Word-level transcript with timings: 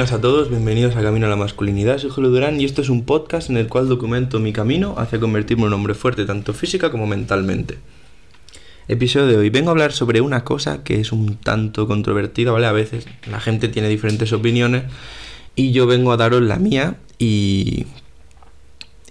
buenas 0.00 0.16
a 0.16 0.20
todos, 0.22 0.48
bienvenidos 0.48 0.96
a 0.96 1.02
Camino 1.02 1.26
a 1.26 1.28
la 1.28 1.36
Masculinidad, 1.36 1.98
soy 1.98 2.08
Julio 2.08 2.30
Durán 2.30 2.58
y 2.58 2.64
esto 2.64 2.80
es 2.80 2.88
un 2.88 3.04
podcast 3.04 3.50
en 3.50 3.58
el 3.58 3.68
cual 3.68 3.86
documento 3.86 4.38
mi 4.38 4.50
camino 4.50 4.94
hacia 4.96 5.20
convertirme 5.20 5.64
en 5.64 5.66
un 5.66 5.74
hombre 5.74 5.92
fuerte 5.92 6.24
tanto 6.24 6.54
física 6.54 6.90
como 6.90 7.06
mentalmente. 7.06 7.76
Episodio 8.88 9.26
de 9.26 9.36
hoy, 9.36 9.50
vengo 9.50 9.68
a 9.68 9.72
hablar 9.72 9.92
sobre 9.92 10.22
una 10.22 10.42
cosa 10.42 10.82
que 10.84 11.00
es 11.00 11.12
un 11.12 11.36
tanto 11.36 11.86
controvertida, 11.86 12.50
¿vale? 12.50 12.64
A 12.64 12.72
veces 12.72 13.04
la 13.30 13.40
gente 13.40 13.68
tiene 13.68 13.90
diferentes 13.90 14.32
opiniones 14.32 14.84
y 15.54 15.72
yo 15.72 15.86
vengo 15.86 16.12
a 16.12 16.16
daros 16.16 16.40
la 16.40 16.56
mía 16.56 16.96
y... 17.18 17.84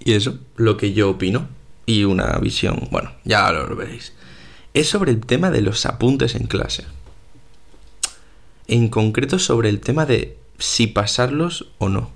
Y 0.04 0.14
eso, 0.14 0.40
lo 0.56 0.76
que 0.76 0.94
yo 0.94 1.12
opino 1.12 1.50
y 1.86 2.04
una 2.06 2.36
visión, 2.40 2.88
bueno, 2.90 3.12
ya 3.26 3.52
lo 3.52 3.76
veréis. 3.76 4.14
Es 4.74 4.90
sobre 4.90 5.12
el 5.12 5.20
tema 5.20 5.52
de 5.52 5.62
los 5.62 5.86
apuntes 5.86 6.34
en 6.34 6.48
clase 6.48 6.86
en 8.70 8.88
concreto 8.88 9.40
sobre 9.40 9.70
el 9.70 9.80
tema 9.80 10.06
de 10.06 10.38
si 10.60 10.88
pasarlos 10.88 11.68
o 11.78 11.90
no. 11.90 12.12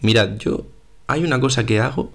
Mirad, 0.00 0.36
yo 0.38 0.66
hay 1.06 1.24
una 1.24 1.40
cosa 1.40 1.64
que 1.64 1.80
hago, 1.80 2.12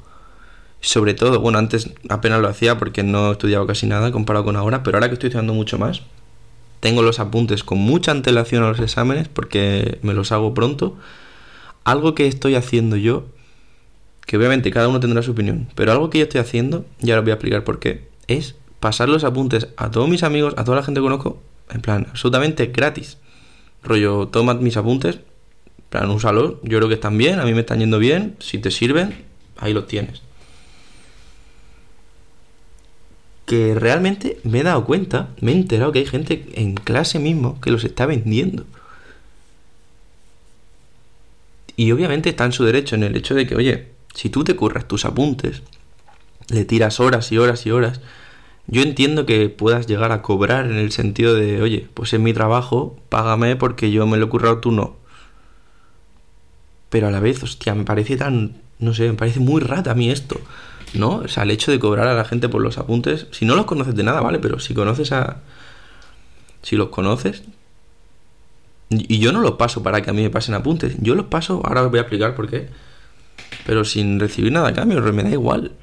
sobre 0.82 1.14
todo, 1.14 1.40
bueno, 1.40 1.58
antes 1.58 1.92
apenas 2.10 2.42
lo 2.42 2.48
hacía 2.48 2.78
porque 2.78 3.04
no 3.04 3.30
he 3.30 3.32
estudiado 3.34 3.66
casi 3.68 3.88
nada 3.88 4.12
comparado 4.12 4.46
con 4.46 4.56
ahora, 4.56 4.84
pero 4.84 4.98
ahora 4.98 5.08
que 5.08 5.14
estoy 5.14 5.28
estudiando 5.28 5.54
mucho 5.54 5.78
más, 5.78 6.02
tengo 6.80 7.02
los 7.02 7.20
apuntes 7.20 7.64
con 7.64 7.78
mucha 7.78 8.12
antelación 8.12 8.64
a 8.64 8.70
los 8.70 8.80
exámenes 8.80 9.28
porque 9.28 10.00
me 10.02 10.14
los 10.14 10.32
hago 10.32 10.54
pronto. 10.54 10.98
Algo 11.84 12.16
que 12.16 12.28
estoy 12.28 12.56
haciendo 12.56 12.96
yo, 12.96 13.26
que 14.26 14.38
obviamente 14.38 14.72
cada 14.72 14.88
uno 14.88 15.00
tendrá 15.00 15.22
su 15.22 15.32
opinión, 15.32 15.68
pero 15.76 15.92
algo 15.92 16.10
que 16.10 16.20
yo 16.20 16.24
estoy 16.24 16.42
haciendo, 16.42 16.86
y 17.02 17.12
ahora 17.12 17.22
voy 17.22 17.32
a 17.32 17.36
explicar 17.36 17.64
por 17.64 17.80
qué, 17.80 18.08
es 18.28 18.56
pasar 18.80 19.10
los 19.10 19.24
apuntes 19.24 19.68
a 19.76 19.92
todos 19.92 20.08
mis 20.08 20.24
amigos, 20.24 20.54
a 20.58 20.64
toda 20.64 20.78
la 20.78 20.84
gente 20.84 21.00
que 21.00 21.04
conozco, 21.04 21.42
en 21.70 21.82
plan, 21.82 22.08
absolutamente 22.10 22.68
gratis. 22.68 23.18
Rollo, 23.84 24.28
toma 24.28 24.54
mis 24.56 24.78
apuntes, 24.78 25.20
plan, 25.90 26.10
úsalos, 26.10 26.56
yo 26.64 26.78
creo 26.78 26.88
que 26.88 26.96
están 26.96 27.18
bien, 27.18 27.40
a 27.40 27.46
mí 27.46 27.54
me 27.54 27.62
están 27.62 27.80
yendo 27.80 28.00
bien, 28.00 28.36
si 28.40 28.58
te 28.58 28.72
sirven, 28.72 29.26
ahí 29.58 29.74
los 29.74 29.88
tienes. 29.88 30.22
Que 33.46 33.74
realmente 33.74 34.40
me 34.44 34.60
he 34.60 34.64
dado 34.64 34.86
cuenta, 34.86 35.30
me 35.42 35.52
he 35.52 35.56
enterado 35.56 35.92
que 35.92 36.00
hay 36.00 36.06
gente 36.06 36.46
en 36.54 36.76
clase 36.76 37.20
mismo 37.20 37.60
que 37.62 37.72
los 37.72 37.84
está 37.84 38.06
vendiendo. 38.06 38.66
Y 41.76 41.92
obviamente 41.92 42.30
está 42.30 42.46
en 42.46 42.52
su 42.52 42.66
derecho 42.66 42.96
en 42.96 43.04
el 43.04 43.16
hecho 43.16 43.34
de 43.34 43.48
que, 43.48 43.56
oye, 43.56 43.88
si 44.14 44.30
tú 44.30 44.44
te 44.44 44.56
curras 44.56 44.88
tus 44.88 45.06
apuntes, 45.06 45.64
le 46.50 46.66
tiras 46.66 47.00
horas 47.00 47.32
y 47.32 47.38
horas 47.38 47.66
y 47.66 47.72
horas, 47.72 48.02
yo 48.72 48.84
entiendo 48.84 49.26
que 49.26 49.50
puedas 49.50 49.88
llegar 49.88 50.12
a 50.12 50.22
cobrar 50.22 50.66
en 50.66 50.78
el 50.78 50.92
sentido 50.92 51.34
de, 51.34 51.62
oye, 51.62 51.88
pues 51.96 52.14
es 52.14 52.20
mi 52.20 52.34
trabajo, 52.34 52.96
págame 53.10 53.56
porque 53.56 53.90
yo 53.90 54.06
me 54.06 54.18
lo 54.18 54.28
he 54.28 54.30
currado, 54.30 54.60
tú 54.60 54.72
no. 54.72 54.96
Pero 56.90 57.08
a 57.08 57.12
la 57.12 57.20
vez, 57.20 57.42
hostia, 57.42 57.74
me 57.74 57.84
parece 57.84 58.16
tan, 58.16 58.62
no 58.78 58.94
sé, 58.94 59.08
me 59.10 59.16
parece 59.16 59.40
muy 59.40 59.62
rata 59.62 59.92
a 59.92 59.96
mí 59.96 60.12
esto, 60.12 60.40
¿no? 60.94 61.18
O 61.18 61.28
sea, 61.28 61.44
el 61.44 61.52
hecho 61.52 61.72
de 61.72 61.80
cobrar 61.80 62.08
a 62.08 62.14
la 62.14 62.26
gente 62.26 62.48
por 62.48 62.62
los 62.62 62.78
apuntes, 62.78 63.26
si 63.32 63.44
no 63.44 63.56
los 63.56 63.66
conoces 63.66 63.96
de 63.96 64.04
nada, 64.04 64.22
¿vale? 64.22 64.38
Pero 64.38 64.60
si 64.60 64.76
conoces 64.76 65.12
a... 65.12 65.38
Si 66.62 66.76
los 66.76 66.90
conoces... 66.90 67.44
Y 68.92 69.20
yo 69.20 69.32
no 69.32 69.42
los 69.42 69.54
paso 69.54 69.84
para 69.84 70.02
que 70.02 70.10
a 70.10 70.14
mí 70.14 70.24
me 70.24 70.32
pasen 70.32 70.56
apuntes, 70.56 70.96
yo 71.00 71.14
los 71.14 71.28
paso, 71.28 71.62
ahora 71.64 71.84
os 71.84 71.92
voy 71.92 72.00
a 72.00 72.02
explicar 72.02 72.34
por 72.34 72.50
qué, 72.50 72.70
pero 73.68 73.86
sin 73.86 74.20
recibir 74.20 74.52
nada 74.52 74.70
a 74.70 74.74
cambio, 74.74 75.00
me 75.14 75.22
da 75.22 75.30
igual 75.30 75.74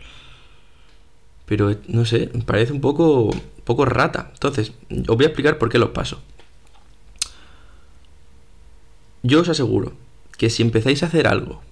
pero 1.46 1.74
no 1.88 2.04
sé, 2.04 2.30
parece 2.44 2.72
un 2.72 2.80
poco, 2.80 3.30
poco 3.64 3.84
rata. 3.84 4.30
Entonces, 4.34 4.72
os 5.08 5.16
voy 5.16 5.24
a 5.24 5.28
explicar 5.28 5.58
por 5.58 5.68
qué 5.68 5.78
los 5.78 5.90
paso. 5.90 6.20
Yo 9.22 9.40
os 9.40 9.48
aseguro 9.48 9.92
que 10.36 10.50
si 10.50 10.62
empezáis 10.62 11.02
a 11.02 11.06
hacer 11.06 11.26
algo 11.26 11.62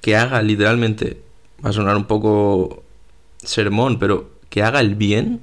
que 0.00 0.16
haga 0.16 0.42
literalmente, 0.42 1.20
va 1.64 1.70
a 1.70 1.72
sonar 1.72 1.96
un 1.96 2.06
poco 2.06 2.82
sermón, 3.42 3.98
pero 3.98 4.30
que 4.48 4.62
haga 4.62 4.80
el 4.80 4.94
bien, 4.94 5.42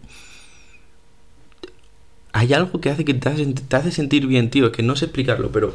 hay 2.32 2.54
algo 2.54 2.82
que 2.82 2.90
hace 2.90 3.06
que 3.06 3.14
te 3.14 3.30
hace, 3.76 3.92
sentir 3.92 4.28
bien, 4.28 4.50
tío, 4.50 4.72
que 4.72 4.84
no 4.84 4.96
sé 4.96 5.06
explicarlo, 5.06 5.52
pero 5.52 5.74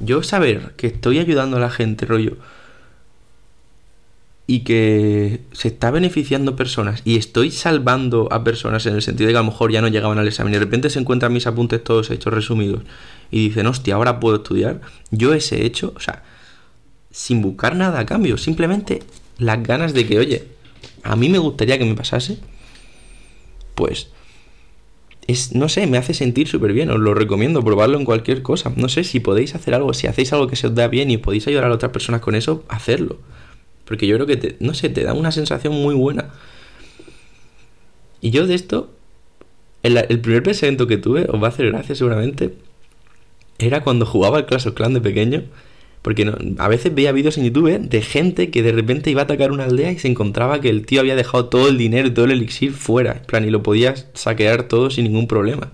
yo 0.00 0.22
saber 0.22 0.72
que 0.76 0.88
estoy 0.88 1.18
ayudando 1.18 1.56
a 1.56 1.60
la 1.60 1.70
gente, 1.70 2.06
rollo, 2.06 2.36
y 4.52 4.64
que 4.64 5.40
se 5.52 5.68
está 5.68 5.90
beneficiando 5.90 6.56
personas 6.56 7.00
y 7.06 7.16
estoy 7.16 7.50
salvando 7.50 8.28
a 8.30 8.44
personas 8.44 8.84
en 8.84 8.94
el 8.94 9.00
sentido 9.00 9.28
de 9.28 9.32
que 9.32 9.38
a 9.38 9.40
lo 9.40 9.50
mejor 9.50 9.72
ya 9.72 9.80
no 9.80 9.88
llegaban 9.88 10.18
al 10.18 10.28
examen 10.28 10.52
y 10.52 10.56
de 10.56 10.60
repente 10.60 10.90
se 10.90 10.98
encuentran 10.98 11.32
mis 11.32 11.46
apuntes 11.46 11.82
todos 11.82 12.10
hechos 12.10 12.34
resumidos 12.34 12.82
y 13.30 13.48
dicen, 13.48 13.66
hostia, 13.66 13.94
ahora 13.94 14.20
puedo 14.20 14.36
estudiar, 14.36 14.82
yo 15.10 15.32
ese 15.32 15.64
hecho, 15.64 15.94
o 15.96 16.00
sea, 16.00 16.22
sin 17.10 17.40
buscar 17.40 17.76
nada 17.76 18.00
a 18.00 18.04
cambio, 18.04 18.36
simplemente 18.36 19.02
las 19.38 19.62
ganas 19.62 19.94
de 19.94 20.06
que, 20.06 20.18
oye, 20.18 20.44
a 21.02 21.16
mí 21.16 21.30
me 21.30 21.38
gustaría 21.38 21.78
que 21.78 21.86
me 21.86 21.94
pasase, 21.94 22.36
pues 23.74 24.08
es, 25.26 25.54
no 25.54 25.70
sé, 25.70 25.86
me 25.86 25.96
hace 25.96 26.12
sentir 26.12 26.46
súper 26.46 26.74
bien, 26.74 26.90
os 26.90 27.00
lo 27.00 27.14
recomiendo, 27.14 27.64
probarlo 27.64 27.96
en 27.96 28.04
cualquier 28.04 28.42
cosa. 28.42 28.70
No 28.76 28.90
sé 28.90 29.02
si 29.02 29.18
podéis 29.18 29.54
hacer 29.54 29.72
algo, 29.72 29.94
si 29.94 30.08
hacéis 30.08 30.30
algo 30.34 30.46
que 30.46 30.56
se 30.56 30.66
os 30.66 30.74
da 30.74 30.88
bien 30.88 31.10
y 31.10 31.16
podéis 31.16 31.46
ayudar 31.46 31.70
a 31.70 31.72
otras 31.72 31.92
personas 31.92 32.20
con 32.20 32.34
eso, 32.34 32.64
hacerlo. 32.68 33.18
Porque 33.92 34.06
yo 34.06 34.16
creo 34.16 34.26
que, 34.26 34.38
te, 34.38 34.56
no 34.58 34.72
sé, 34.72 34.88
te 34.88 35.04
da 35.04 35.12
una 35.12 35.32
sensación 35.32 35.74
muy 35.74 35.94
buena. 35.94 36.30
Y 38.22 38.30
yo 38.30 38.46
de 38.46 38.54
esto, 38.54 38.90
el, 39.82 40.18
primer 40.20 40.42
pensamiento 40.42 40.86
que 40.86 40.96
tuve, 40.96 41.26
os 41.28 41.42
va 41.42 41.48
a 41.48 41.50
hacer 41.50 41.66
gracia 41.66 41.94
seguramente, 41.94 42.54
era 43.58 43.82
cuando 43.82 44.06
jugaba 44.06 44.38
al 44.38 44.46
Clash 44.46 44.66
of 44.66 44.72
Clans 44.72 44.94
de 44.94 45.02
pequeño. 45.02 45.42
Porque 46.00 46.32
a 46.56 46.68
veces 46.68 46.94
veía 46.94 47.12
vídeos 47.12 47.36
en 47.36 47.44
YouTube 47.44 47.80
de 47.80 48.00
gente 48.00 48.50
que 48.50 48.62
de 48.62 48.72
repente 48.72 49.10
iba 49.10 49.20
a 49.20 49.24
atacar 49.24 49.52
una 49.52 49.64
aldea 49.64 49.92
y 49.92 49.98
se 49.98 50.08
encontraba 50.08 50.62
que 50.62 50.70
el 50.70 50.86
tío 50.86 51.00
había 51.00 51.14
dejado 51.14 51.50
todo 51.50 51.68
el 51.68 51.76
dinero 51.76 52.08
y 52.08 52.12
todo 52.12 52.24
el 52.24 52.30
elixir 52.30 52.72
fuera. 52.72 53.18
En 53.18 53.26
plan, 53.26 53.44
y 53.44 53.50
lo 53.50 53.62
podías 53.62 54.06
saquear 54.14 54.68
todo 54.68 54.88
sin 54.88 55.04
ningún 55.04 55.28
problema. 55.28 55.70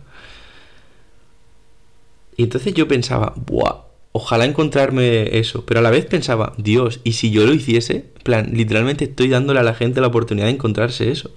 Y 2.37 2.43
entonces 2.43 2.75
yo 2.75 2.89
pensaba, 2.89 3.33
¡buah! 3.37 3.88
Ojalá 4.13 4.45
encontrarme 4.45 5.39
eso, 5.39 5.65
pero 5.67 5.81
a 5.81 5.83
la 5.83 5.91
vez 5.91 6.07
pensaba, 6.07 6.55
Dios, 6.59 7.01
¿y 7.05 7.13
si 7.13 7.31
yo 7.31 7.47
lo 7.47 7.55
hiciese? 7.55 8.07
plan, 8.25 8.51
literalmente 8.53 9.05
estoy 9.07 9.29
dándole 9.29 9.61
a 9.61 9.63
la 9.63 9.75
gente 9.75 10.01
la 10.01 10.09
oportunidad 10.09 10.47
de 10.47 10.53
encontrarse 10.53 11.11
eso. 11.11 11.31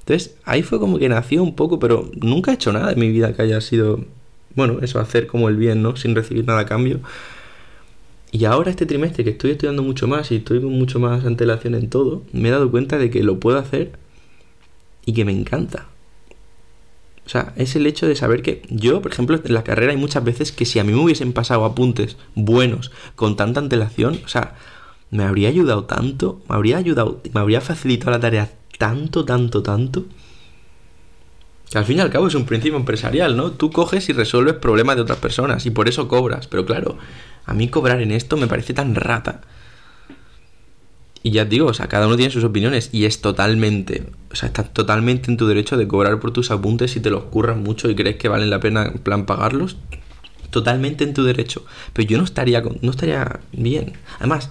Entonces, 0.00 0.36
ahí 0.44 0.62
fue 0.62 0.78
como 0.78 0.98
que 0.98 1.08
nació 1.08 1.42
un 1.42 1.54
poco, 1.54 1.78
pero 1.78 2.10
nunca 2.14 2.50
he 2.50 2.54
hecho 2.54 2.72
nada 2.72 2.92
en 2.92 2.98
mi 2.98 3.10
vida 3.10 3.34
que 3.34 3.42
haya 3.42 3.60
sido, 3.60 4.04
bueno, 4.54 4.78
eso, 4.80 5.00
hacer 5.00 5.26
como 5.26 5.48
el 5.48 5.56
bien, 5.56 5.82
¿no? 5.82 5.96
Sin 5.96 6.14
recibir 6.14 6.46
nada 6.46 6.60
a 6.60 6.66
cambio. 6.66 7.00
Y 8.30 8.44
ahora 8.44 8.70
este 8.70 8.86
trimestre 8.86 9.24
que 9.24 9.30
estoy 9.30 9.52
estudiando 9.52 9.82
mucho 9.82 10.06
más 10.06 10.30
y 10.30 10.36
estoy 10.36 10.60
con 10.60 10.72
mucho 10.72 10.98
más 11.00 11.24
antelación 11.24 11.74
en 11.74 11.90
todo, 11.90 12.22
me 12.32 12.48
he 12.48 12.52
dado 12.52 12.70
cuenta 12.70 12.98
de 12.98 13.10
que 13.10 13.22
lo 13.22 13.40
puedo 13.40 13.58
hacer 13.58 13.92
y 15.04 15.12
que 15.12 15.24
me 15.24 15.32
encanta. 15.32 15.86
O 17.28 17.30
sea, 17.30 17.52
es 17.56 17.76
el 17.76 17.86
hecho 17.86 18.08
de 18.08 18.16
saber 18.16 18.40
que 18.40 18.62
yo, 18.70 19.02
por 19.02 19.12
ejemplo, 19.12 19.38
en 19.44 19.52
la 19.52 19.62
carrera 19.62 19.92
hay 19.92 19.98
muchas 19.98 20.24
veces 20.24 20.50
que 20.50 20.64
si 20.64 20.78
a 20.78 20.84
mí 20.84 20.94
me 20.94 20.98
hubiesen 20.98 21.34
pasado 21.34 21.66
apuntes 21.66 22.16
buenos 22.34 22.90
con 23.16 23.36
tanta 23.36 23.60
antelación, 23.60 24.18
o 24.24 24.28
sea, 24.28 24.54
me 25.10 25.24
habría 25.24 25.50
ayudado 25.50 25.84
tanto, 25.84 26.40
me 26.48 26.54
habría 26.54 26.78
ayudado, 26.78 27.20
me 27.34 27.40
habría 27.40 27.60
facilitado 27.60 28.12
la 28.12 28.20
tarea 28.20 28.50
tanto, 28.78 29.26
tanto, 29.26 29.62
tanto. 29.62 30.06
Que 31.70 31.76
al 31.76 31.84
fin 31.84 31.98
y 31.98 32.00
al 32.00 32.08
cabo 32.08 32.28
es 32.28 32.34
un 32.34 32.46
principio 32.46 32.78
empresarial, 32.78 33.36
¿no? 33.36 33.50
Tú 33.52 33.70
coges 33.72 34.08
y 34.08 34.14
resuelves 34.14 34.54
problemas 34.54 34.96
de 34.96 35.02
otras 35.02 35.18
personas 35.18 35.66
y 35.66 35.70
por 35.70 35.86
eso 35.86 36.08
cobras. 36.08 36.46
Pero 36.46 36.64
claro, 36.64 36.96
a 37.44 37.52
mí 37.52 37.68
cobrar 37.68 38.00
en 38.00 38.10
esto 38.10 38.38
me 38.38 38.46
parece 38.46 38.72
tan 38.72 38.94
rata. 38.94 39.42
Y 41.22 41.32
ya 41.32 41.44
digo, 41.44 41.66
o 41.66 41.74
sea, 41.74 41.88
cada 41.88 42.06
uno 42.06 42.16
tiene 42.16 42.32
sus 42.32 42.44
opiniones 42.44 42.90
y 42.92 43.04
es 43.04 43.20
totalmente, 43.20 44.04
o 44.30 44.36
sea, 44.36 44.48
estás 44.48 44.72
totalmente 44.72 45.30
en 45.30 45.36
tu 45.36 45.46
derecho 45.46 45.76
de 45.76 45.88
cobrar 45.88 46.20
por 46.20 46.32
tus 46.32 46.50
apuntes 46.50 46.92
si 46.92 47.00
te 47.00 47.10
los 47.10 47.24
curras 47.24 47.56
mucho 47.56 47.90
y 47.90 47.96
crees 47.96 48.16
que 48.16 48.28
valen 48.28 48.50
la 48.50 48.60
pena 48.60 48.86
en 48.86 48.98
plan 48.98 49.26
pagarlos. 49.26 49.76
Totalmente 50.50 51.04
en 51.04 51.12
tu 51.12 51.24
derecho. 51.24 51.64
Pero 51.92 52.08
yo 52.08 52.18
no 52.18 52.24
estaría, 52.24 52.62
no 52.62 52.90
estaría 52.90 53.40
bien. 53.52 53.92
Además, 54.18 54.50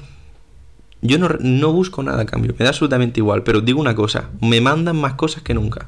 yo 1.02 1.18
no, 1.18 1.30
no 1.40 1.72
busco 1.74 2.04
nada 2.04 2.22
a 2.22 2.26
cambio, 2.26 2.54
me 2.58 2.64
da 2.64 2.70
absolutamente 2.70 3.20
igual, 3.20 3.44
pero 3.44 3.62
digo 3.62 3.80
una 3.80 3.96
cosa, 3.96 4.30
me 4.42 4.62
mandan 4.62 4.98
más 4.98 5.14
cosas 5.14 5.44
que 5.44 5.54
nunca. 5.54 5.88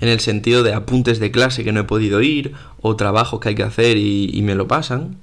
En 0.00 0.08
el 0.08 0.20
sentido 0.20 0.62
de 0.62 0.72
apuntes 0.74 1.20
de 1.20 1.30
clase 1.30 1.64
que 1.64 1.72
no 1.72 1.80
he 1.80 1.84
podido 1.84 2.22
ir, 2.22 2.54
o 2.80 2.96
trabajos 2.96 3.40
que 3.40 3.50
hay 3.50 3.54
que 3.54 3.62
hacer 3.62 3.96
y, 3.96 4.30
y 4.32 4.42
me 4.42 4.54
lo 4.54 4.66
pasan. 4.66 5.16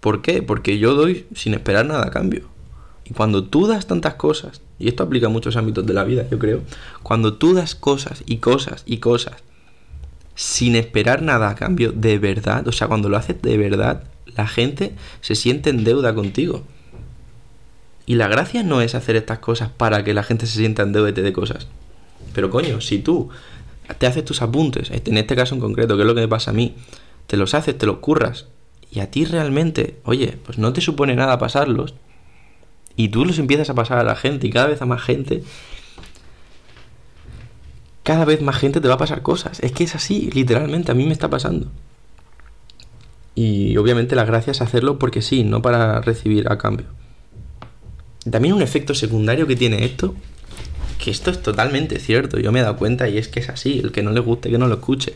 ¿Por 0.00 0.22
qué? 0.22 0.42
Porque 0.42 0.78
yo 0.78 0.94
doy 0.94 1.26
sin 1.34 1.54
esperar 1.54 1.86
nada 1.86 2.06
a 2.06 2.10
cambio. 2.10 2.53
Y 3.04 3.12
cuando 3.12 3.44
tú 3.44 3.66
das 3.66 3.86
tantas 3.86 4.14
cosas, 4.14 4.62
y 4.78 4.88
esto 4.88 5.02
aplica 5.02 5.26
a 5.26 5.30
muchos 5.30 5.56
ámbitos 5.56 5.86
de 5.86 5.92
la 5.92 6.04
vida, 6.04 6.26
yo 6.30 6.38
creo, 6.38 6.62
cuando 7.02 7.34
tú 7.34 7.54
das 7.54 7.74
cosas 7.74 8.22
y 8.26 8.38
cosas 8.38 8.82
y 8.86 8.98
cosas 8.98 9.34
sin 10.34 10.74
esperar 10.74 11.22
nada 11.22 11.50
a 11.50 11.54
cambio, 11.54 11.92
de 11.92 12.18
verdad, 12.18 12.66
o 12.66 12.72
sea, 12.72 12.88
cuando 12.88 13.08
lo 13.08 13.16
haces 13.16 13.40
de 13.40 13.56
verdad, 13.56 14.04
la 14.36 14.48
gente 14.48 14.94
se 15.20 15.34
siente 15.34 15.70
en 15.70 15.84
deuda 15.84 16.14
contigo. 16.14 16.64
Y 18.06 18.16
la 18.16 18.28
gracia 18.28 18.62
no 18.62 18.80
es 18.80 18.94
hacer 18.94 19.16
estas 19.16 19.38
cosas 19.38 19.70
para 19.70 20.04
que 20.04 20.12
la 20.12 20.22
gente 20.22 20.46
se 20.46 20.58
sienta 20.58 20.82
en 20.82 20.92
deuda 20.92 21.10
y 21.10 21.32
cosas. 21.32 21.68
Pero 22.34 22.50
coño, 22.50 22.80
si 22.80 22.98
tú 22.98 23.30
te 23.98 24.06
haces 24.06 24.24
tus 24.24 24.42
apuntes, 24.42 24.90
en 24.90 25.16
este 25.16 25.36
caso 25.36 25.54
en 25.54 25.60
concreto, 25.60 25.96
que 25.96 26.02
es 26.02 26.06
lo 26.06 26.14
que 26.14 26.22
me 26.22 26.28
pasa 26.28 26.50
a 26.50 26.54
mí, 26.54 26.74
te 27.26 27.36
los 27.36 27.54
haces, 27.54 27.78
te 27.78 27.86
los 27.86 27.98
curras, 27.98 28.46
y 28.90 29.00
a 29.00 29.10
ti 29.10 29.24
realmente, 29.24 30.00
oye, 30.04 30.38
pues 30.44 30.58
no 30.58 30.72
te 30.72 30.80
supone 30.80 31.16
nada 31.16 31.38
pasarlos, 31.38 31.94
y 32.96 33.08
tú 33.08 33.24
los 33.24 33.38
empiezas 33.38 33.70
a 33.70 33.74
pasar 33.74 33.98
a 33.98 34.04
la 34.04 34.16
gente, 34.16 34.46
y 34.46 34.50
cada 34.50 34.66
vez 34.66 34.80
a 34.82 34.86
más 34.86 35.02
gente, 35.02 35.42
cada 38.02 38.24
vez 38.24 38.42
más 38.42 38.56
gente 38.56 38.80
te 38.80 38.88
va 38.88 38.94
a 38.94 38.98
pasar 38.98 39.22
cosas. 39.22 39.60
Es 39.60 39.72
que 39.72 39.84
es 39.84 39.94
así, 39.94 40.30
literalmente, 40.32 40.92
a 40.92 40.94
mí 40.94 41.06
me 41.06 41.12
está 41.12 41.30
pasando. 41.30 41.70
Y 43.34 43.76
obviamente 43.78 44.14
la 44.14 44.24
gracia 44.24 44.52
es 44.52 44.60
hacerlo 44.60 44.98
porque 44.98 45.22
sí, 45.22 45.42
no 45.42 45.62
para 45.62 46.00
recibir 46.00 46.46
a 46.50 46.58
cambio. 46.58 46.86
También 48.30 48.54
un 48.54 48.62
efecto 48.62 48.94
secundario 48.94 49.46
que 49.46 49.56
tiene 49.56 49.84
esto, 49.84 50.14
que 51.02 51.10
esto 51.10 51.30
es 51.30 51.42
totalmente 51.42 51.98
cierto, 51.98 52.38
yo 52.38 52.52
me 52.52 52.60
he 52.60 52.62
dado 52.62 52.76
cuenta 52.76 53.08
y 53.08 53.18
es 53.18 53.28
que 53.28 53.40
es 53.40 53.48
así, 53.48 53.80
el 53.80 53.90
que 53.90 54.02
no 54.02 54.12
le 54.12 54.20
guste 54.20 54.50
que 54.50 54.58
no 54.58 54.68
lo 54.68 54.74
escuche. 54.74 55.14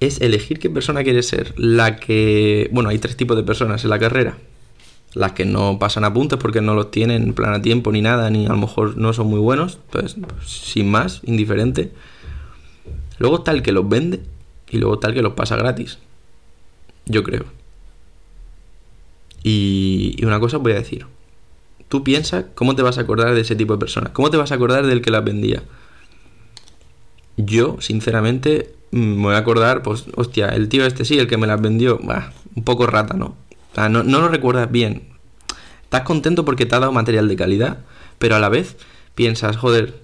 Es 0.00 0.20
elegir 0.20 0.58
qué 0.58 0.70
persona 0.70 1.04
quiere 1.04 1.22
ser. 1.22 1.52
La 1.58 1.96
que... 1.96 2.70
Bueno, 2.72 2.88
hay 2.88 2.98
tres 2.98 3.16
tipos 3.16 3.36
de 3.36 3.42
personas 3.42 3.84
en 3.84 3.90
la 3.90 3.98
carrera. 3.98 4.38
Las 5.14 5.32
que 5.32 5.44
no 5.44 5.78
pasan 5.78 6.04
apuntes 6.04 6.38
porque 6.38 6.60
no 6.60 6.74
los 6.74 6.90
tienen 6.90 7.22
en 7.22 7.34
plan 7.34 7.52
a 7.52 7.62
tiempo 7.62 7.90
ni 7.90 8.00
nada, 8.00 8.30
ni 8.30 8.46
a 8.46 8.50
lo 8.50 8.56
mejor 8.56 8.96
no 8.96 9.12
son 9.12 9.26
muy 9.26 9.40
buenos. 9.40 9.78
Entonces, 9.86 10.16
sin 10.46 10.90
más, 10.90 11.20
indiferente. 11.24 11.92
Luego 13.18 13.38
está 13.38 13.50
el 13.50 13.62
que 13.62 13.72
los 13.72 13.88
vende 13.88 14.20
y 14.70 14.78
luego 14.78 14.94
está 14.94 15.08
el 15.08 15.14
que 15.14 15.22
los 15.22 15.34
pasa 15.34 15.56
gratis. 15.56 15.98
Yo 17.06 17.24
creo. 17.24 17.44
Y, 19.42 20.14
y 20.16 20.24
una 20.24 20.38
cosa 20.38 20.58
os 20.58 20.62
voy 20.62 20.72
a 20.72 20.76
decir. 20.76 21.06
Tú 21.88 22.04
piensas 22.04 22.44
cómo 22.54 22.76
te 22.76 22.82
vas 22.82 22.98
a 22.98 23.00
acordar 23.00 23.34
de 23.34 23.40
ese 23.40 23.56
tipo 23.56 23.72
de 23.72 23.80
personas. 23.80 24.12
¿Cómo 24.12 24.30
te 24.30 24.36
vas 24.36 24.52
a 24.52 24.54
acordar 24.54 24.86
del 24.86 25.02
que 25.02 25.10
las 25.10 25.24
vendía? 25.24 25.64
Yo, 27.36 27.78
sinceramente, 27.80 28.74
mm, 28.92 28.98
me 28.98 29.22
voy 29.22 29.34
a 29.34 29.38
acordar, 29.38 29.82
pues, 29.82 30.06
hostia, 30.16 30.48
el 30.50 30.68
tío 30.68 30.86
este 30.86 31.04
sí, 31.04 31.18
el 31.18 31.26
que 31.26 31.36
me 31.36 31.46
las 31.46 31.60
vendió, 31.60 31.98
bah, 32.02 32.32
un 32.54 32.64
poco 32.64 32.86
rata, 32.86 33.14
¿no? 33.14 33.34
No, 33.76 34.02
no 34.02 34.20
lo 34.20 34.28
recuerdas 34.28 34.70
bien. 34.70 35.08
Estás 35.84 36.02
contento 36.02 36.44
porque 36.44 36.66
te 36.66 36.74
ha 36.74 36.80
dado 36.80 36.92
material 36.92 37.28
de 37.28 37.36
calidad, 37.36 37.78
pero 38.18 38.36
a 38.36 38.38
la 38.38 38.48
vez 38.48 38.76
piensas, 39.14 39.56
joder, 39.56 39.94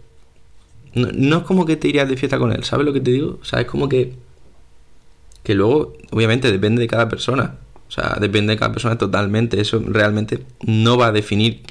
no, 0.95 1.39
es 1.39 1.43
como 1.45 1.67
que 1.67 1.77
te 1.77 1.89
irías 1.89 2.09
de 2.09 2.17
fiesta 2.17 2.39
con 2.39 2.53
él, 2.53 2.65
¿sabes 2.65 2.87
lo 2.87 2.93
que 2.93 3.01
te 3.01 3.11
digo? 3.11 3.39
O 3.41 3.45
sea, 3.45 3.61
es 3.61 3.67
como 3.67 3.89
que. 3.89 4.15
Que 5.43 5.55
luego, 5.55 5.93
obviamente, 6.11 6.51
depende 6.51 6.81
de 6.81 6.89
cada 6.89 7.09
persona. 7.09 7.57
O 7.89 7.93
sea, 7.93 8.17
depende 8.21 8.55
de 8.55 8.59
cada 8.59 8.73
persona 8.73 8.99
totalmente. 8.99 9.61
Eso 9.61 9.81
realmente 9.87 10.45
no 10.63 10.97
va 10.97 11.09
a 11.09 11.13
definir 11.13 11.63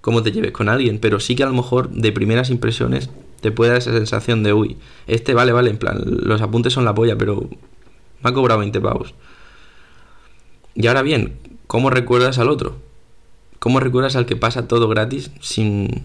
cómo 0.00 0.22
te 0.22 0.32
lleves 0.32 0.52
con 0.52 0.68
alguien, 0.68 0.98
pero 0.98 1.20
sí 1.20 1.34
que 1.34 1.42
a 1.42 1.46
lo 1.46 1.52
mejor 1.52 1.90
de 1.90 2.12
primeras 2.12 2.48
impresiones 2.48 3.10
te 3.40 3.50
puede 3.52 3.72
dar 3.72 3.78
esa 3.78 3.92
sensación 3.92 4.42
de, 4.42 4.52
uy, 4.52 4.76
este 5.06 5.34
vale, 5.34 5.52
vale, 5.52 5.70
en 5.70 5.76
plan, 5.76 6.00
los 6.04 6.40
apuntes 6.40 6.72
son 6.72 6.84
la 6.84 6.94
polla, 6.94 7.16
pero 7.18 7.48
me 8.22 8.30
ha 8.30 8.32
cobrado 8.32 8.60
20 8.60 8.80
pavos. 8.80 9.14
Y 10.78 10.86
ahora 10.86 11.02
bien, 11.02 11.32
¿cómo 11.66 11.90
recuerdas 11.90 12.38
al 12.38 12.48
otro? 12.48 12.76
¿Cómo 13.58 13.80
recuerdas 13.80 14.14
al 14.14 14.26
que 14.26 14.36
pasa 14.36 14.68
todo 14.68 14.88
gratis 14.88 15.32
sin 15.40 16.04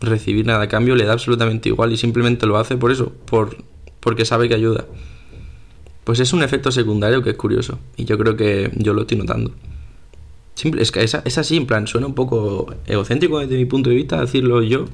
recibir 0.00 0.46
nada 0.46 0.62
a 0.62 0.68
cambio? 0.68 0.94
Le 0.94 1.04
da 1.04 1.14
absolutamente 1.14 1.68
igual 1.68 1.92
y 1.92 1.96
simplemente 1.96 2.46
lo 2.46 2.56
hace 2.56 2.76
por 2.76 2.92
eso, 2.92 3.12
por, 3.26 3.56
porque 3.98 4.24
sabe 4.24 4.48
que 4.48 4.54
ayuda. 4.54 4.84
Pues 6.04 6.20
es 6.20 6.32
un 6.32 6.44
efecto 6.44 6.70
secundario 6.70 7.24
que 7.24 7.30
es 7.30 7.36
curioso 7.36 7.80
y 7.96 8.04
yo 8.04 8.16
creo 8.16 8.36
que 8.36 8.70
yo 8.76 8.94
lo 8.94 9.00
estoy 9.00 9.18
notando. 9.18 9.50
Simple, 10.54 10.80
es 10.82 10.92
que 10.92 11.02
es, 11.02 11.14
es 11.24 11.38
así, 11.38 11.56
en 11.56 11.66
plan, 11.66 11.88
suena 11.88 12.06
un 12.06 12.14
poco 12.14 12.72
egocéntrico 12.86 13.40
desde 13.40 13.56
mi 13.56 13.64
punto 13.64 13.90
de 13.90 13.96
vista 13.96 14.20
decirlo 14.20 14.62
yo, 14.62 14.84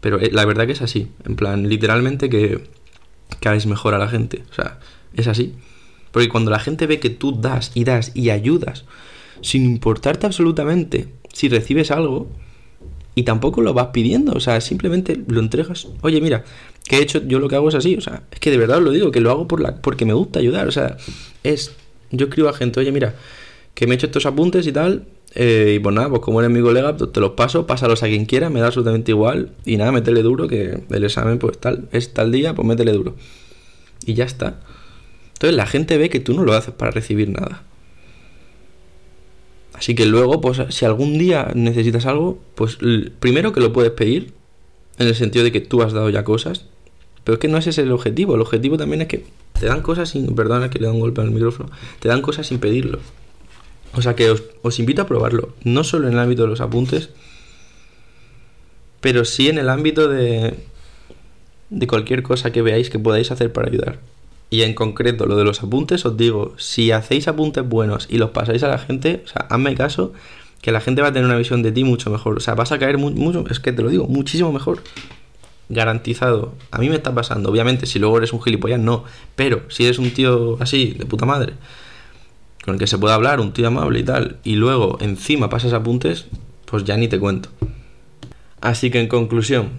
pero 0.00 0.18
eh, 0.18 0.30
la 0.32 0.44
verdad 0.46 0.66
que 0.66 0.72
es 0.72 0.82
así, 0.82 1.06
en 1.24 1.36
plan, 1.36 1.68
literalmente 1.68 2.28
que, 2.28 2.64
que 3.38 3.66
mejor 3.68 3.94
a 3.94 3.98
la 3.98 4.08
gente, 4.08 4.42
o 4.50 4.54
sea, 4.54 4.80
es 5.14 5.28
así. 5.28 5.54
Porque 6.12 6.28
cuando 6.28 6.50
la 6.50 6.60
gente 6.60 6.86
ve 6.86 7.00
que 7.00 7.10
tú 7.10 7.40
das 7.40 7.72
y 7.74 7.84
das 7.84 8.12
y 8.14 8.30
ayudas, 8.30 8.84
sin 9.40 9.64
importarte 9.64 10.26
absolutamente 10.26 11.08
si 11.32 11.48
recibes 11.48 11.90
algo, 11.90 12.28
y 13.14 13.24
tampoco 13.24 13.60
lo 13.60 13.74
vas 13.74 13.88
pidiendo, 13.88 14.32
o 14.32 14.40
sea, 14.40 14.60
simplemente 14.60 15.20
lo 15.26 15.40
entregas. 15.40 15.88
Oye, 16.00 16.20
mira, 16.20 16.44
que 16.84 16.96
he 16.96 17.02
hecho, 17.02 17.22
yo 17.26 17.38
lo 17.38 17.48
que 17.48 17.56
hago 17.56 17.68
es 17.68 17.74
así, 17.74 17.96
o 17.96 18.00
sea, 18.00 18.22
es 18.30 18.40
que 18.40 18.50
de 18.50 18.56
verdad 18.56 18.78
os 18.78 18.84
lo 18.84 18.90
digo, 18.90 19.10
que 19.10 19.20
lo 19.20 19.30
hago 19.30 19.48
por 19.48 19.60
la, 19.60 19.76
porque 19.76 20.04
me 20.04 20.14
gusta 20.14 20.38
ayudar, 20.38 20.68
o 20.68 20.72
sea, 20.72 20.96
es, 21.42 21.74
yo 22.10 22.26
escribo 22.26 22.48
a 22.48 22.52
gente, 22.54 22.80
oye, 22.80 22.92
mira, 22.92 23.14
que 23.74 23.86
me 23.86 23.94
he 23.94 23.96
hecho 23.96 24.06
estos 24.06 24.26
apuntes 24.26 24.66
y 24.66 24.72
tal, 24.72 25.06
eh, 25.34 25.74
y 25.76 25.78
pues 25.78 25.94
nada, 25.94 26.08
pues 26.08 26.22
como 26.22 26.40
eres 26.40 26.50
mi 26.50 26.60
colega, 26.62 26.96
pues 26.96 27.12
te 27.12 27.20
los 27.20 27.32
paso, 27.32 27.66
pásalos 27.66 28.02
a 28.02 28.06
quien 28.06 28.24
quiera, 28.24 28.50
me 28.50 28.60
da 28.60 28.66
absolutamente 28.66 29.12
igual, 29.12 29.52
y 29.64 29.76
nada, 29.76 29.92
métele 29.92 30.22
duro, 30.22 30.48
que 30.48 30.82
el 30.88 31.04
examen, 31.04 31.38
pues 31.38 31.58
tal, 31.58 31.88
es 31.92 32.14
tal 32.14 32.32
día, 32.32 32.54
pues 32.54 32.66
métele 32.66 32.92
duro. 32.92 33.14
Y 34.04 34.14
ya 34.14 34.24
está. 34.24 34.60
Entonces 35.34 35.56
la 35.56 35.66
gente 35.66 35.98
ve 35.98 36.10
que 36.10 36.20
tú 36.20 36.34
no 36.34 36.44
lo 36.44 36.52
haces 36.52 36.74
para 36.74 36.90
recibir 36.90 37.28
nada. 37.28 37.64
Así 39.74 39.94
que 39.94 40.06
luego, 40.06 40.40
pues 40.40 40.60
si 40.68 40.84
algún 40.84 41.18
día 41.18 41.50
necesitas 41.54 42.06
algo, 42.06 42.38
pues 42.54 42.78
primero 43.18 43.52
que 43.52 43.60
lo 43.60 43.72
puedes 43.72 43.90
pedir, 43.90 44.32
en 44.98 45.08
el 45.08 45.14
sentido 45.14 45.44
de 45.44 45.52
que 45.52 45.60
tú 45.60 45.82
has 45.82 45.92
dado 45.92 46.10
ya 46.10 46.24
cosas, 46.24 46.66
pero 47.24 47.34
es 47.34 47.40
que 47.40 47.48
no 47.48 47.58
ese 47.58 47.70
es 47.70 47.78
el 47.78 47.90
objetivo, 47.92 48.34
el 48.34 48.40
objetivo 48.40 48.76
también 48.76 49.02
es 49.02 49.08
que 49.08 49.24
te 49.58 49.66
dan 49.66 49.82
cosas 49.82 50.10
sin, 50.10 50.34
perdona 50.34 50.70
que 50.70 50.78
le 50.78 50.86
da 50.86 50.92
un 50.92 51.00
golpe 51.00 51.20
al 51.20 51.30
micrófono, 51.30 51.70
te 52.00 52.08
dan 52.08 52.22
cosas 52.22 52.46
sin 52.46 52.58
pedirlo. 52.58 53.00
O 53.94 54.02
sea 54.02 54.14
que 54.14 54.30
os, 54.30 54.42
os 54.62 54.78
invito 54.78 55.02
a 55.02 55.06
probarlo, 55.06 55.54
no 55.64 55.84
solo 55.84 56.08
en 56.08 56.14
el 56.14 56.18
ámbito 56.18 56.42
de 56.42 56.48
los 56.48 56.60
apuntes, 56.60 57.10
pero 59.00 59.24
sí 59.24 59.48
en 59.48 59.58
el 59.58 59.68
ámbito 59.68 60.08
de, 60.08 60.54
de 61.70 61.86
cualquier 61.86 62.22
cosa 62.22 62.52
que 62.52 62.62
veáis 62.62 62.90
que 62.90 62.98
podáis 62.98 63.30
hacer 63.30 63.52
para 63.52 63.68
ayudar. 63.68 63.98
Y 64.52 64.64
en 64.64 64.74
concreto, 64.74 65.24
lo 65.24 65.34
de 65.36 65.44
los 65.44 65.62
apuntes, 65.62 66.04
os 66.04 66.14
digo, 66.18 66.52
si 66.58 66.90
hacéis 66.90 67.26
apuntes 67.26 67.66
buenos 67.66 68.06
y 68.10 68.18
los 68.18 68.32
pasáis 68.32 68.62
a 68.62 68.68
la 68.68 68.76
gente, 68.76 69.22
o 69.24 69.26
sea, 69.26 69.46
hazme 69.48 69.74
caso, 69.74 70.12
que 70.60 70.72
la 70.72 70.82
gente 70.82 71.00
va 71.00 71.08
a 71.08 71.12
tener 71.14 71.24
una 71.24 71.38
visión 71.38 71.62
de 71.62 71.72
ti 71.72 71.84
mucho 71.84 72.10
mejor. 72.10 72.36
O 72.36 72.40
sea, 72.40 72.54
vas 72.54 72.70
a 72.70 72.78
caer 72.78 72.98
mucho, 72.98 73.46
es 73.48 73.60
que 73.60 73.72
te 73.72 73.80
lo 73.80 73.88
digo, 73.88 74.08
muchísimo 74.08 74.52
mejor. 74.52 74.82
Garantizado. 75.70 76.52
A 76.70 76.80
mí 76.80 76.90
me 76.90 76.96
está 76.96 77.14
pasando. 77.14 77.50
Obviamente, 77.50 77.86
si 77.86 77.98
luego 77.98 78.18
eres 78.18 78.34
un 78.34 78.42
gilipollas, 78.42 78.78
no. 78.78 79.04
Pero 79.36 79.62
si 79.70 79.86
eres 79.86 79.98
un 79.98 80.10
tío 80.10 80.58
así, 80.60 80.96
de 80.98 81.06
puta 81.06 81.24
madre, 81.24 81.54
con 82.62 82.74
el 82.74 82.78
que 82.78 82.86
se 82.86 82.98
puede 82.98 83.14
hablar, 83.14 83.40
un 83.40 83.54
tío 83.54 83.68
amable 83.68 84.00
y 84.00 84.04
tal, 84.04 84.36
y 84.44 84.56
luego 84.56 84.98
encima 85.00 85.48
pasas 85.48 85.72
apuntes, 85.72 86.26
pues 86.66 86.84
ya 86.84 86.98
ni 86.98 87.08
te 87.08 87.18
cuento. 87.18 87.48
Así 88.60 88.90
que 88.90 89.00
en 89.00 89.08
conclusión, 89.08 89.70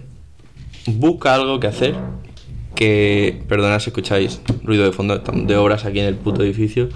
busca 0.86 1.32
algo 1.32 1.60
que 1.60 1.68
hacer 1.68 1.94
que, 2.74 3.42
perdonad 3.48 3.80
si 3.80 3.90
escucháis 3.90 4.40
ruido 4.62 4.84
de 4.84 4.92
fondo 4.92 5.18
de 5.18 5.56
obras 5.56 5.84
aquí 5.84 6.00
en 6.00 6.06
el 6.06 6.16
puto 6.16 6.42
edificio. 6.42 6.88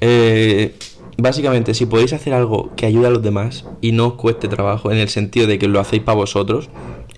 Eh, 0.00 0.74
básicamente, 1.18 1.74
si 1.74 1.86
podéis 1.86 2.12
hacer 2.12 2.34
algo 2.34 2.72
que 2.76 2.86
ayude 2.86 3.06
a 3.06 3.10
los 3.10 3.22
demás 3.22 3.66
y 3.80 3.92
no 3.92 4.08
os 4.08 4.14
cueste 4.14 4.48
trabajo, 4.48 4.90
en 4.90 4.98
el 4.98 5.08
sentido 5.08 5.46
de 5.46 5.58
que 5.58 5.68
lo 5.68 5.80
hacéis 5.80 6.02
para 6.02 6.16
vosotros 6.16 6.70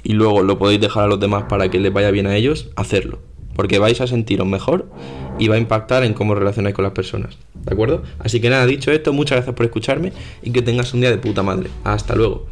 y 0.03 0.12
luego 0.12 0.43
lo 0.43 0.59
podéis 0.59 0.81
dejar 0.81 1.05
a 1.05 1.07
los 1.07 1.21
demás 1.21 1.45
para 1.49 1.71
que 1.71 1.81
les 1.81 1.93
vaya 1.93 2.11
bien 2.11 2.26
a 2.26 2.37
ellos, 2.37 2.71
hacerlo. 2.76 3.21
Porque 3.57 3.79
vais 3.79 4.00
a 4.00 4.07
sentiros 4.07 4.47
mejor 4.47 4.91
y 5.38 5.49
va 5.49 5.55
a 5.55 5.59
impactar 5.59 6.05
en 6.05 6.12
cómo 6.12 6.35
relacionáis 6.35 6.75
con 6.75 6.83
las 6.83 6.93
personas. 6.93 7.38
¿De 7.55 7.73
acuerdo? 7.73 8.03
Así 8.19 8.41
que 8.41 8.50
nada, 8.50 8.67
dicho 8.67 8.91
esto, 8.91 9.12
muchas 9.12 9.37
gracias 9.37 9.55
por 9.55 9.64
escucharme 9.64 10.12
y 10.43 10.50
que 10.50 10.61
tengas 10.61 10.93
un 10.93 11.00
día 11.00 11.11
de 11.11 11.19
puta 11.19 11.43
madre. 11.43 11.71
Hasta 11.85 12.14
luego. 12.14 12.47